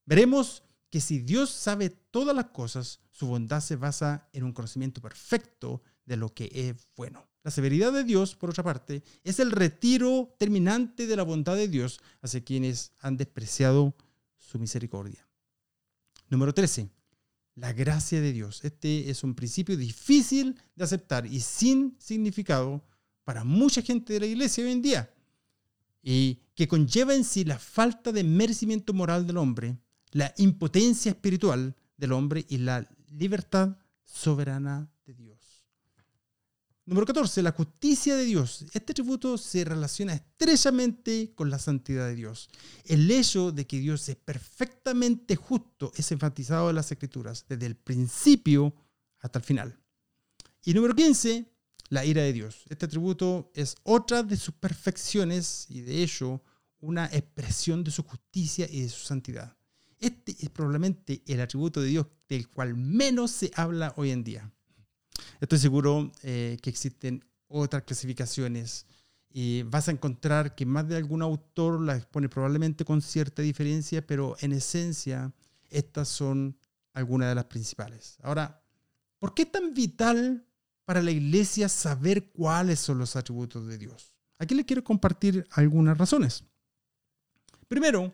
Veremos 0.05 0.63
que 0.89 1.01
si 1.01 1.19
Dios 1.19 1.49
sabe 1.49 1.89
todas 1.89 2.35
las 2.35 2.47
cosas, 2.47 2.99
su 3.11 3.27
bondad 3.27 3.61
se 3.61 3.75
basa 3.75 4.29
en 4.33 4.43
un 4.43 4.53
conocimiento 4.53 5.01
perfecto 5.01 5.81
de 6.05 6.17
lo 6.17 6.33
que 6.33 6.49
es 6.53 6.75
bueno. 6.95 7.27
La 7.43 7.51
severidad 7.51 7.93
de 7.93 8.03
Dios, 8.03 8.35
por 8.35 8.49
otra 8.49 8.63
parte, 8.63 9.03
es 9.23 9.39
el 9.39 9.51
retiro 9.51 10.35
terminante 10.39 11.07
de 11.07 11.15
la 11.15 11.23
bondad 11.23 11.55
de 11.55 11.67
Dios 11.67 11.99
hacia 12.21 12.43
quienes 12.43 12.91
han 12.99 13.17
despreciado 13.17 13.95
su 14.37 14.59
misericordia. 14.59 15.27
Número 16.29 16.53
13. 16.53 16.89
La 17.55 17.71
gracia 17.71 18.19
de 18.19 18.33
Dios. 18.33 18.63
Este 18.63 19.09
es 19.09 19.23
un 19.23 19.35
principio 19.35 19.77
difícil 19.77 20.59
de 20.75 20.83
aceptar 20.83 21.25
y 21.25 21.39
sin 21.39 21.95
significado 21.99 22.83
para 23.23 23.43
mucha 23.43 23.81
gente 23.81 24.13
de 24.13 24.19
la 24.19 24.25
iglesia 24.25 24.63
hoy 24.63 24.71
en 24.71 24.81
día, 24.81 25.13
y 26.07 26.39
que 26.53 26.67
conlleva 26.69 27.15
en 27.15 27.25
sí 27.25 27.43
la 27.43 27.59
falta 27.59 28.13
de 28.13 28.23
merecimiento 28.23 28.93
moral 28.93 29.27
del 29.27 29.37
hombre 29.37 29.77
la 30.15 30.33
impotencia 30.37 31.11
espiritual 31.11 31.75
del 31.97 32.13
hombre 32.13 32.45
y 32.47 32.59
la 32.59 32.87
libertad 33.09 33.77
soberana 34.05 34.89
de 35.05 35.13
Dios. 35.13 35.65
Número 36.85 37.05
14, 37.05 37.41
la 37.41 37.51
justicia 37.51 38.15
de 38.15 38.23
Dios. 38.23 38.65
Este 38.71 38.93
atributo 38.93 39.37
se 39.37 39.65
relaciona 39.65 40.13
estrechamente 40.13 41.33
con 41.35 41.49
la 41.49 41.59
santidad 41.59 42.07
de 42.07 42.15
Dios. 42.15 42.47
El 42.85 43.11
hecho 43.11 43.51
de 43.51 43.67
que 43.67 43.79
Dios 43.79 44.07
es 44.07 44.15
perfectamente 44.15 45.35
justo 45.35 45.91
es 45.97 46.09
enfatizado 46.13 46.69
en 46.69 46.77
las 46.77 46.89
escrituras, 46.89 47.45
desde 47.49 47.65
el 47.65 47.75
principio 47.75 48.73
hasta 49.19 49.39
el 49.39 49.45
final. 49.45 49.77
Y 50.63 50.73
número 50.73 50.95
15, 50.95 51.54
la 51.89 52.05
ira 52.05 52.21
de 52.23 52.33
Dios. 52.33 52.65
Este 52.69 52.85
atributo 52.85 53.51
es 53.53 53.75
otra 53.83 54.23
de 54.23 54.37
sus 54.37 54.55
perfecciones 54.55 55.67
y 55.69 55.81
de 55.81 56.03
hecho 56.03 56.41
una 56.79 57.05
expresión 57.05 57.83
de 57.83 57.91
su 57.91 58.03
justicia 58.03 58.67
y 58.69 58.81
de 58.81 58.89
su 58.89 59.05
santidad. 59.05 59.55
Este 59.99 60.35
es 60.39 60.49
probablemente 60.49 61.23
el 61.25 61.41
atributo 61.41 61.81
de 61.81 61.87
Dios 61.87 62.07
del 62.27 62.49
cual 62.49 62.75
menos 62.75 63.31
se 63.31 63.51
habla 63.55 63.93
hoy 63.97 64.11
en 64.11 64.23
día. 64.23 64.51
Estoy 65.39 65.59
seguro 65.59 66.11
eh, 66.23 66.57
que 66.61 66.69
existen 66.69 67.23
otras 67.47 67.83
clasificaciones 67.83 68.85
y 69.29 69.63
vas 69.63 69.87
a 69.87 69.91
encontrar 69.91 70.55
que 70.55 70.65
más 70.65 70.87
de 70.87 70.95
algún 70.95 71.21
autor 71.21 71.81
la 71.81 71.97
expone 71.97 72.29
probablemente 72.29 72.85
con 72.85 73.01
cierta 73.01 73.41
diferencia, 73.41 74.05
pero 74.05 74.35
en 74.39 74.53
esencia 74.53 75.33
estas 75.69 76.07
son 76.07 76.57
algunas 76.93 77.29
de 77.29 77.35
las 77.35 77.45
principales. 77.45 78.17
Ahora, 78.23 78.63
¿por 79.19 79.33
qué 79.33 79.45
tan 79.45 79.73
vital 79.73 80.45
para 80.85 81.01
la 81.01 81.11
iglesia 81.11 81.67
saber 81.67 82.31
cuáles 82.31 82.79
son 82.79 82.99
los 82.99 83.15
atributos 83.15 83.67
de 83.67 83.77
Dios? 83.77 84.13
Aquí 84.37 84.55
les 84.55 84.65
quiero 84.65 84.83
compartir 84.83 85.47
algunas 85.51 85.97
razones. 85.97 86.43
Primero, 87.67 88.13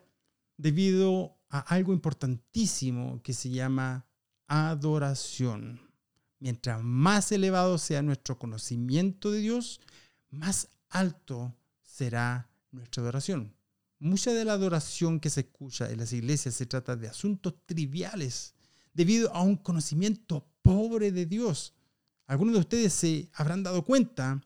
debido 0.58 1.38
a 1.50 1.60
algo 1.60 1.94
importantísimo 1.94 3.22
que 3.24 3.34
se 3.34 3.50
llama 3.50 4.06
adoración. 4.48 5.82
Mientras 6.40 6.82
más 6.82 7.32
elevado 7.32 7.78
sea 7.78 8.02
nuestro 8.02 8.40
conocimiento 8.40 9.32
de 9.32 9.40
Dios, 9.40 9.80
más 10.30 10.70
alto 10.90 11.56
será 11.82 12.50
nuestra 12.72 13.04
adoración. 13.04 13.54
Mucha 14.00 14.34
de 14.34 14.46
la 14.46 14.54
adoración 14.54 15.20
que 15.20 15.30
se 15.30 15.42
escucha 15.42 15.92
en 15.92 16.00
las 16.00 16.14
iglesias 16.14 16.56
se 16.56 16.66
trata 16.66 16.96
de 16.96 17.08
asuntos 17.08 17.54
triviales 17.66 18.56
debido 18.94 19.34
a 19.34 19.42
un 19.42 19.56
conocimiento 19.56 20.48
pobre 20.62 21.12
de 21.12 21.26
Dios. 21.26 21.76
Algunos 22.28 22.54
de 22.54 22.60
ustedes 22.60 22.94
se 22.94 23.30
habrán 23.34 23.64
dado 23.64 23.84
cuenta 23.84 24.42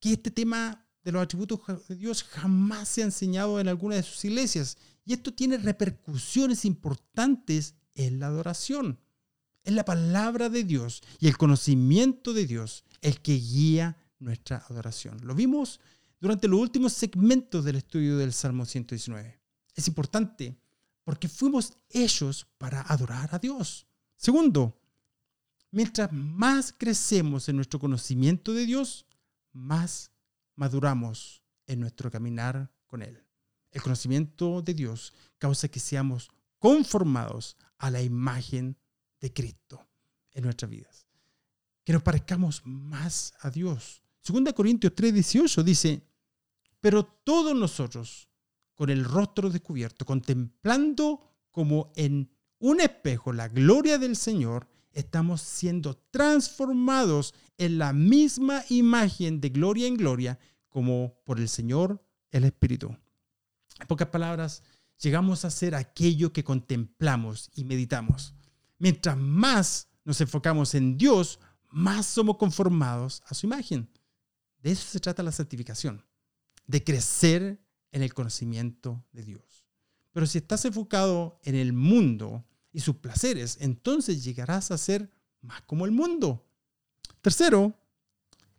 que 0.00 0.12
este 0.12 0.30
tema 0.30 0.86
de 1.04 1.12
los 1.12 1.22
atributos 1.22 1.60
de 1.88 1.96
Dios 1.96 2.22
jamás 2.24 2.88
se 2.88 3.02
ha 3.02 3.06
enseñado 3.06 3.60
en 3.60 3.68
alguna 3.68 3.96
de 3.96 4.02
sus 4.02 4.24
iglesias. 4.24 4.76
Y 5.04 5.12
esto 5.12 5.32
tiene 5.32 5.58
repercusiones 5.58 6.64
importantes 6.64 7.74
en 7.94 8.20
la 8.20 8.26
adoración. 8.26 9.00
Es 9.62 9.74
la 9.74 9.84
palabra 9.84 10.48
de 10.48 10.64
Dios 10.64 11.02
y 11.18 11.28
el 11.28 11.36
conocimiento 11.36 12.32
de 12.32 12.46
Dios 12.46 12.84
el 13.02 13.20
que 13.20 13.34
guía 13.34 13.96
nuestra 14.18 14.64
adoración. 14.68 15.18
Lo 15.24 15.34
vimos 15.34 15.80
durante 16.20 16.48
los 16.48 16.60
últimos 16.60 16.92
segmentos 16.92 17.64
del 17.64 17.76
estudio 17.76 18.18
del 18.18 18.32
Salmo 18.32 18.64
119. 18.66 19.40
Es 19.74 19.88
importante 19.88 20.58
porque 21.04 21.28
fuimos 21.28 21.72
hechos 21.88 22.46
para 22.58 22.82
adorar 22.82 23.30
a 23.34 23.38
Dios. 23.38 23.86
Segundo, 24.16 24.79
mientras 25.70 26.12
más 26.12 26.74
crecemos 26.76 27.48
en 27.48 27.56
nuestro 27.56 27.78
conocimiento 27.78 28.52
de 28.52 28.66
Dios, 28.66 29.06
más 29.52 30.10
maduramos 30.56 31.42
en 31.66 31.80
nuestro 31.80 32.10
caminar 32.10 32.72
con 32.86 33.02
Él. 33.02 33.24
El 33.70 33.82
conocimiento 33.82 34.62
de 34.62 34.74
Dios 34.74 35.12
causa 35.38 35.68
que 35.68 35.80
seamos 35.80 36.30
conformados 36.58 37.56
a 37.78 37.90
la 37.90 38.02
imagen 38.02 38.76
de 39.20 39.32
Cristo 39.32 39.88
en 40.32 40.44
nuestras 40.44 40.70
vidas. 40.70 41.06
Que 41.84 41.92
nos 41.92 42.02
parezcamos 42.02 42.62
más 42.64 43.32
a 43.40 43.50
Dios. 43.50 44.02
Segunda 44.20 44.52
Corintios 44.52 44.94
3:18 44.94 45.62
dice, 45.62 46.02
pero 46.80 47.04
todos 47.04 47.54
nosotros, 47.54 48.28
con 48.74 48.90
el 48.90 49.04
rostro 49.04 49.50
descubierto, 49.50 50.04
contemplando 50.04 51.20
como 51.50 51.92
en 51.96 52.30
un 52.58 52.80
espejo 52.80 53.32
la 53.32 53.48
gloria 53.48 53.98
del 53.98 54.16
Señor, 54.16 54.66
estamos 54.92 55.40
siendo 55.40 55.96
transformados 56.10 57.34
en 57.58 57.78
la 57.78 57.92
misma 57.92 58.64
imagen 58.68 59.40
de 59.40 59.50
gloria 59.50 59.86
en 59.86 59.96
gloria 59.96 60.38
como 60.68 61.20
por 61.24 61.38
el 61.38 61.48
Señor 61.48 62.04
el 62.30 62.44
Espíritu. 62.44 62.96
En 63.80 63.86
pocas 63.86 64.08
palabras, 64.08 64.62
llegamos 65.00 65.44
a 65.44 65.50
ser 65.50 65.74
aquello 65.74 66.32
que 66.32 66.44
contemplamos 66.44 67.50
y 67.54 67.64
meditamos. 67.64 68.34
Mientras 68.78 69.16
más 69.16 69.88
nos 70.04 70.20
enfocamos 70.20 70.74
en 70.74 70.96
Dios, 70.96 71.38
más 71.68 72.06
somos 72.06 72.36
conformados 72.36 73.22
a 73.26 73.34
su 73.34 73.46
imagen. 73.46 73.90
De 74.62 74.72
eso 74.72 74.86
se 74.86 75.00
trata 75.00 75.22
la 75.22 75.32
santificación, 75.32 76.04
de 76.66 76.84
crecer 76.84 77.62
en 77.92 78.02
el 78.02 78.14
conocimiento 78.14 79.04
de 79.12 79.24
Dios. 79.24 79.66
Pero 80.12 80.26
si 80.26 80.38
estás 80.38 80.64
enfocado 80.64 81.38
en 81.44 81.54
el 81.54 81.72
mundo 81.72 82.44
y 82.72 82.80
sus 82.80 82.96
placeres, 82.96 83.58
entonces 83.60 84.24
llegarás 84.24 84.70
a 84.70 84.78
ser 84.78 85.10
más 85.40 85.62
como 85.62 85.84
el 85.84 85.92
mundo. 85.92 86.46
Tercero, 87.20 87.74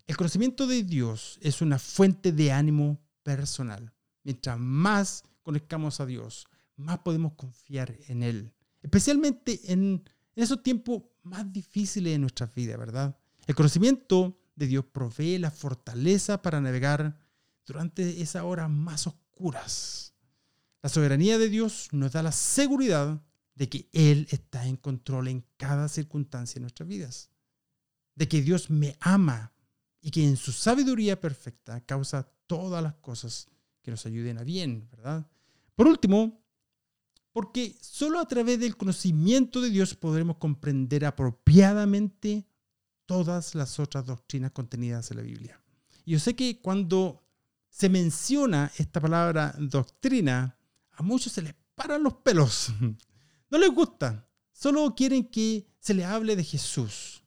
el 0.08 0.18
conocimiento 0.18 0.68
de 0.68 0.84
Dios 0.84 1.40
es 1.42 1.62
una 1.62 1.80
fuente 1.80 2.32
de 2.32 2.52
ánimo 2.52 3.00
personal. 3.24 3.94
Mientras 4.24 4.60
más 4.60 5.24
conozcamos 5.42 6.00
a 6.00 6.06
Dios, 6.06 6.48
más 6.76 7.00
podemos 7.00 7.34
confiar 7.34 7.96
en 8.08 8.24
Él. 8.24 8.54
Especialmente 8.82 9.60
en, 9.72 10.04
esos 10.36 10.64
tiempos 10.64 11.04
más 11.24 11.52
difíciles 11.52 12.14
de 12.14 12.20
nuestra 12.20 12.48
vida, 12.48 12.78
¿verdad? 12.78 13.18
El 13.46 13.56
conocimiento 13.56 14.40
de 14.56 14.68
Dios 14.68 14.86
provee 14.86 15.38
la 15.38 15.52
fortaleza 15.52 16.42
para 16.42 16.62
navegar 16.62 17.18
durante 17.66 18.22
esas 18.22 18.44
horas 18.44 18.70
más 18.70 19.08
oscuras. 19.08 20.14
La 20.82 20.90
soberanía 20.90 21.38
de 21.38 21.50
Dios 21.50 21.90
nos 21.92 22.12
da 22.12 22.24
la 22.24 22.32
seguridad 22.32 23.22
de 23.62 23.70
que 23.70 23.88
Él 23.94 24.26
está 24.32 24.66
en 24.66 24.76
control 24.76 25.28
en 25.28 25.46
cada 25.56 25.88
circunstancia 25.88 26.56
de 26.56 26.62
nuestras 26.62 26.90
vidas. 26.90 27.30
De 28.16 28.28
que 28.28 28.42
Dios 28.42 28.72
me 28.72 28.98
ama 29.00 29.54
y 30.02 30.10
que 30.10 30.28
en 30.28 30.36
su 30.36 30.52
sabiduría 30.52 31.22
perfecta 31.22 31.80
causa 31.82 32.28
todas 32.48 32.82
las 32.82 32.96
cosas 32.96 33.50
que 33.84 33.92
nos 33.92 34.04
ayuden 34.08 34.40
a 34.40 34.44
bien, 34.44 34.90
¿verdad? 34.90 35.28
Por 35.76 35.86
último, 35.86 36.44
porque 37.34 37.78
solo 37.80 38.20
a 38.20 38.28
través 38.28 38.60
del 38.60 38.78
conocimiento 38.78 39.62
de 39.62 39.70
Dios 39.70 39.94
podremos 39.94 40.38
comprender 40.38 41.06
apropiadamente 41.06 42.48
todas 43.06 43.54
las 43.54 43.80
otras 43.80 44.08
doctrinas 44.08 44.54
contenidas 44.54 45.12
en 45.12 45.18
la 45.18 45.24
Biblia. 45.24 45.62
Yo 46.04 46.18
sé 46.18 46.36
que 46.36 46.60
cuando 46.62 47.24
se 47.70 47.90
menciona 47.90 48.72
esta 48.80 49.00
palabra 49.00 49.54
doctrina, 49.60 50.58
a 50.94 51.04
muchos 51.04 51.32
se 51.32 51.44
les 51.44 51.54
paran 51.76 52.02
los 52.02 52.16
pelos. 52.16 52.74
No 53.52 53.58
les 53.58 53.70
gusta, 53.70 54.28
solo 54.54 54.96
quieren 54.96 55.26
que 55.26 55.68
se 55.80 55.94
le 55.94 56.06
hable 56.06 56.38
de 56.38 56.44
Jesús. 56.44 57.24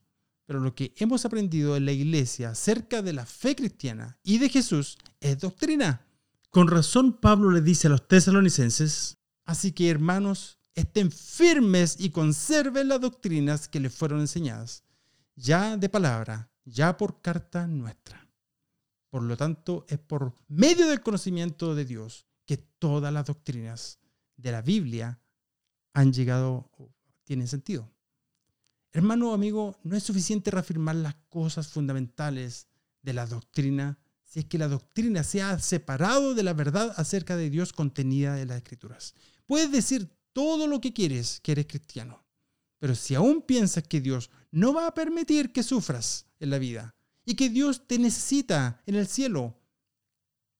Pero 0.47 0.59
lo 0.59 0.75
que 0.75 0.95
hemos 0.97 1.25
aprendido 1.27 1.77
en 1.77 1.85
la 1.85 1.93
iglesia 1.93 2.51
acerca 2.51 3.03
de 3.03 3.13
la 3.13 3.27
fe 3.27 3.55
cristiana 3.55 4.19
y 4.23 4.39
de 4.39 4.49
Jesús 4.49 4.97
es 5.21 5.39
doctrina. 5.39 6.07
Con 6.49 6.69
razón 6.69 7.21
Pablo 7.21 7.51
le 7.51 7.61
dice 7.61 7.89
a 7.89 7.91
los 7.91 8.09
tesalonicenses, 8.09 9.19
así 9.45 9.73
que 9.73 9.91
hermanos, 9.91 10.59
estén 10.75 11.13
firmes 11.13 11.97
y 11.99 12.11
conserven 12.11 12.89
las 12.89 13.01
doctrinas 13.01 13.69
que 13.69 13.81
les 13.81 13.95
fueron 13.95 14.21
enseñadas, 14.21 14.83
ya 15.37 15.77
de 15.77 15.89
palabra, 15.89 16.51
ya 16.65 16.97
por 16.97 17.21
carta 17.21 17.67
nuestra. 17.67 18.29
Por 19.11 19.23
lo 19.23 19.37
tanto, 19.37 19.85
es 19.89 19.99
por 19.99 20.35
medio 20.49 20.89
del 20.89 21.03
conocimiento 21.03 21.75
de 21.75 21.85
Dios 21.85 22.27
que 22.47 22.57
todas 22.57 23.13
las 23.13 23.27
doctrinas 23.27 23.99
de 24.37 24.53
la 24.53 24.63
Biblia 24.63 25.21
han 25.95 26.13
llegado, 26.13 26.71
tienen 27.25 27.49
sentido. 27.49 27.91
Hermano 28.93 29.31
o 29.31 29.35
amigo, 29.35 29.79
no 29.83 29.97
es 29.97 30.03
suficiente 30.03 30.51
reafirmar 30.51 30.97
las 30.97 31.15
cosas 31.29 31.69
fundamentales 31.69 32.69
de 33.03 33.13
la 33.13 33.27
doctrina 33.27 33.99
si 34.23 34.41
es 34.41 34.47
que 34.47 34.59
la 34.59 34.67
doctrina 34.67 35.23
se 35.23 35.43
ha 35.43 35.59
separado 35.61 36.35
de 36.35 36.43
la 36.43 36.55
verdad 36.55 36.93
acerca 36.97 37.37
de 37.37 37.51
Dios 37.51 37.73
contenida 37.73 38.41
en 38.41 38.49
las 38.49 38.57
Escrituras. 38.57 39.15
Puedes 39.47 39.71
decir 39.71 40.11
todo 40.33 40.67
lo 40.67 40.81
que 40.81 40.93
quieres 40.93 41.39
que 41.41 41.53
eres 41.53 41.67
cristiano, 41.67 42.25
pero 42.81 42.97
si 42.97 43.15
aún 43.15 43.43
piensas 43.43 43.85
que 43.85 44.01
Dios 44.01 44.31
no 44.51 44.75
va 44.75 44.89
a 44.89 44.95
permitir 44.95 45.53
que 45.53 45.63
sufras 45.63 46.27
en 46.41 46.51
la 46.51 46.59
vida 46.59 46.97
y 47.25 47.35
que 47.35 47.49
Dios 47.49 47.87
te 47.87 47.99
necesita 47.99 48.83
en 48.87 48.97
el 48.97 49.07
cielo 49.07 49.57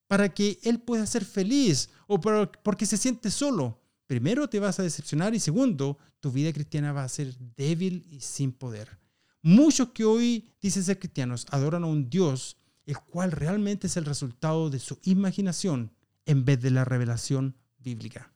para 0.07 0.33
que 0.33 0.59
Él 0.63 0.79
pueda 0.79 1.05
ser 1.05 1.25
feliz 1.25 1.89
o 2.07 2.21
porque 2.21 2.85
se 2.85 2.95
siente 2.95 3.29
solo, 3.29 3.81
primero 4.07 4.49
te 4.49 4.59
vas 4.59 4.79
a 4.79 4.83
decepcionar 4.83 5.33
y 5.33 5.39
segundo, 5.39 5.97
tu 6.19 6.31
vida 6.31 6.51
cristiana 6.53 6.93
va 6.93 7.03
a 7.03 7.09
ser 7.09 7.35
débil 7.55 8.05
y 8.09 8.21
sin 8.21 8.51
poder. 8.51 8.97
Muchos 9.41 9.89
que 9.89 10.05
hoy 10.05 10.49
dicen 10.61 10.83
ser 10.83 10.99
cristianos 10.99 11.45
adoran 11.51 11.83
a 11.83 11.87
un 11.87 12.09
Dios 12.09 12.57
el 12.85 12.97
cual 12.99 13.31
realmente 13.31 13.87
es 13.87 13.97
el 13.97 14.05
resultado 14.05 14.69
de 14.69 14.79
su 14.79 14.99
imaginación 15.03 15.91
en 16.25 16.45
vez 16.45 16.61
de 16.61 16.71
la 16.71 16.85
revelación 16.85 17.55
bíblica. 17.79 18.31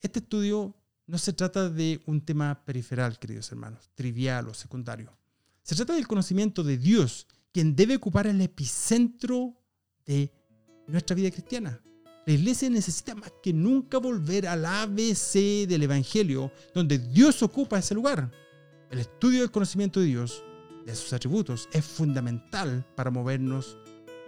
Este 0.00 0.20
estudio 0.20 0.74
no 1.06 1.18
se 1.18 1.32
trata 1.32 1.68
de 1.68 2.02
un 2.06 2.20
tema 2.20 2.64
periferal, 2.64 3.18
queridos 3.18 3.50
hermanos, 3.50 3.90
trivial 3.94 4.48
o 4.48 4.54
secundario. 4.54 5.16
Se 5.62 5.74
trata 5.74 5.94
del 5.94 6.06
conocimiento 6.06 6.62
de 6.62 6.78
Dios, 6.78 7.26
quien 7.52 7.74
debe 7.74 7.96
ocupar 7.96 8.26
el 8.26 8.40
epicentro 8.40 9.54
de 10.04 10.32
nuestra 10.86 11.16
vida 11.16 11.30
cristiana. 11.30 11.80
La 12.26 12.32
iglesia 12.32 12.70
necesita 12.70 13.14
más 13.14 13.32
que 13.42 13.52
nunca 13.52 13.98
volver 13.98 14.46
al 14.46 14.64
ABC 14.64 15.66
del 15.68 15.82
Evangelio, 15.82 16.50
donde 16.72 16.98
Dios 16.98 17.42
ocupa 17.42 17.78
ese 17.78 17.94
lugar. 17.94 18.30
El 18.90 19.00
estudio 19.00 19.40
del 19.40 19.50
conocimiento 19.50 20.00
de 20.00 20.06
Dios 20.06 20.42
de 20.86 20.94
sus 20.94 21.12
atributos 21.12 21.68
es 21.72 21.84
fundamental 21.84 22.86
para 22.96 23.10
movernos 23.10 23.76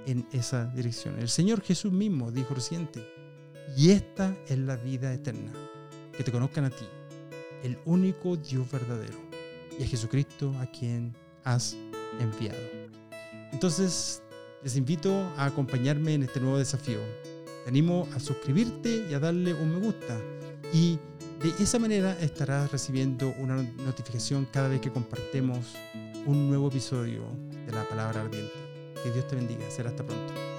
en 0.07 0.27
esa 0.33 0.67
dirección. 0.67 1.19
El 1.19 1.31
Señor 1.31 1.63
Jesús 1.63 1.91
mismo 1.91 2.31
dijo 2.31 2.55
reciente, 2.55 3.03
y 3.77 3.91
esta 3.91 4.37
es 4.47 4.59
la 4.59 4.77
vida 4.77 5.13
eterna, 5.13 5.53
que 6.17 6.23
te 6.23 6.33
conozcan 6.33 6.67
a 6.67 6.71
ti, 6.71 6.85
el 7.63 7.79
único 7.87 8.37
Dios 8.37 8.71
verdadero, 8.71 9.19
y 9.79 9.83
a 9.83 9.87
Jesucristo 9.87 10.55
a 10.61 10.67
quien 10.67 11.17
has 11.45 11.77
enviado. 12.21 12.61
Entonces, 13.53 14.23
les 14.63 14.77
invito 14.77 15.13
a 15.37 15.47
acompañarme 15.47 16.15
en 16.15 16.25
este 16.25 16.41
nuevo 16.41 16.59
desafío. 16.59 17.01
Te 17.67 17.71
animo 17.71 18.07
a 18.15 18.21
suscribirte 18.21 19.09
y 19.11 19.15
a 19.15 19.19
darle 19.19 19.53
un 19.53 19.73
me 19.73 19.85
gusta. 19.85 20.17
Y 20.73 21.01
de 21.43 21.53
esa 21.59 21.81
manera 21.81 22.17
estarás 22.21 22.71
recibiendo 22.71 23.35
una 23.41 23.57
notificación 23.57 24.47
cada 24.53 24.69
vez 24.69 24.81
que 24.81 24.93
compartemos 24.93 25.75
un 26.27 26.47
nuevo 26.47 26.69
episodio 26.69 27.25
de 27.67 27.73
la 27.73 27.83
palabra 27.89 28.21
ardiente. 28.21 28.55
Que 29.03 29.11
Dios 29.11 29.27
te 29.27 29.35
bendiga. 29.35 29.69
Será 29.69 29.91
hasta 29.91 30.07
pronto. 30.07 30.56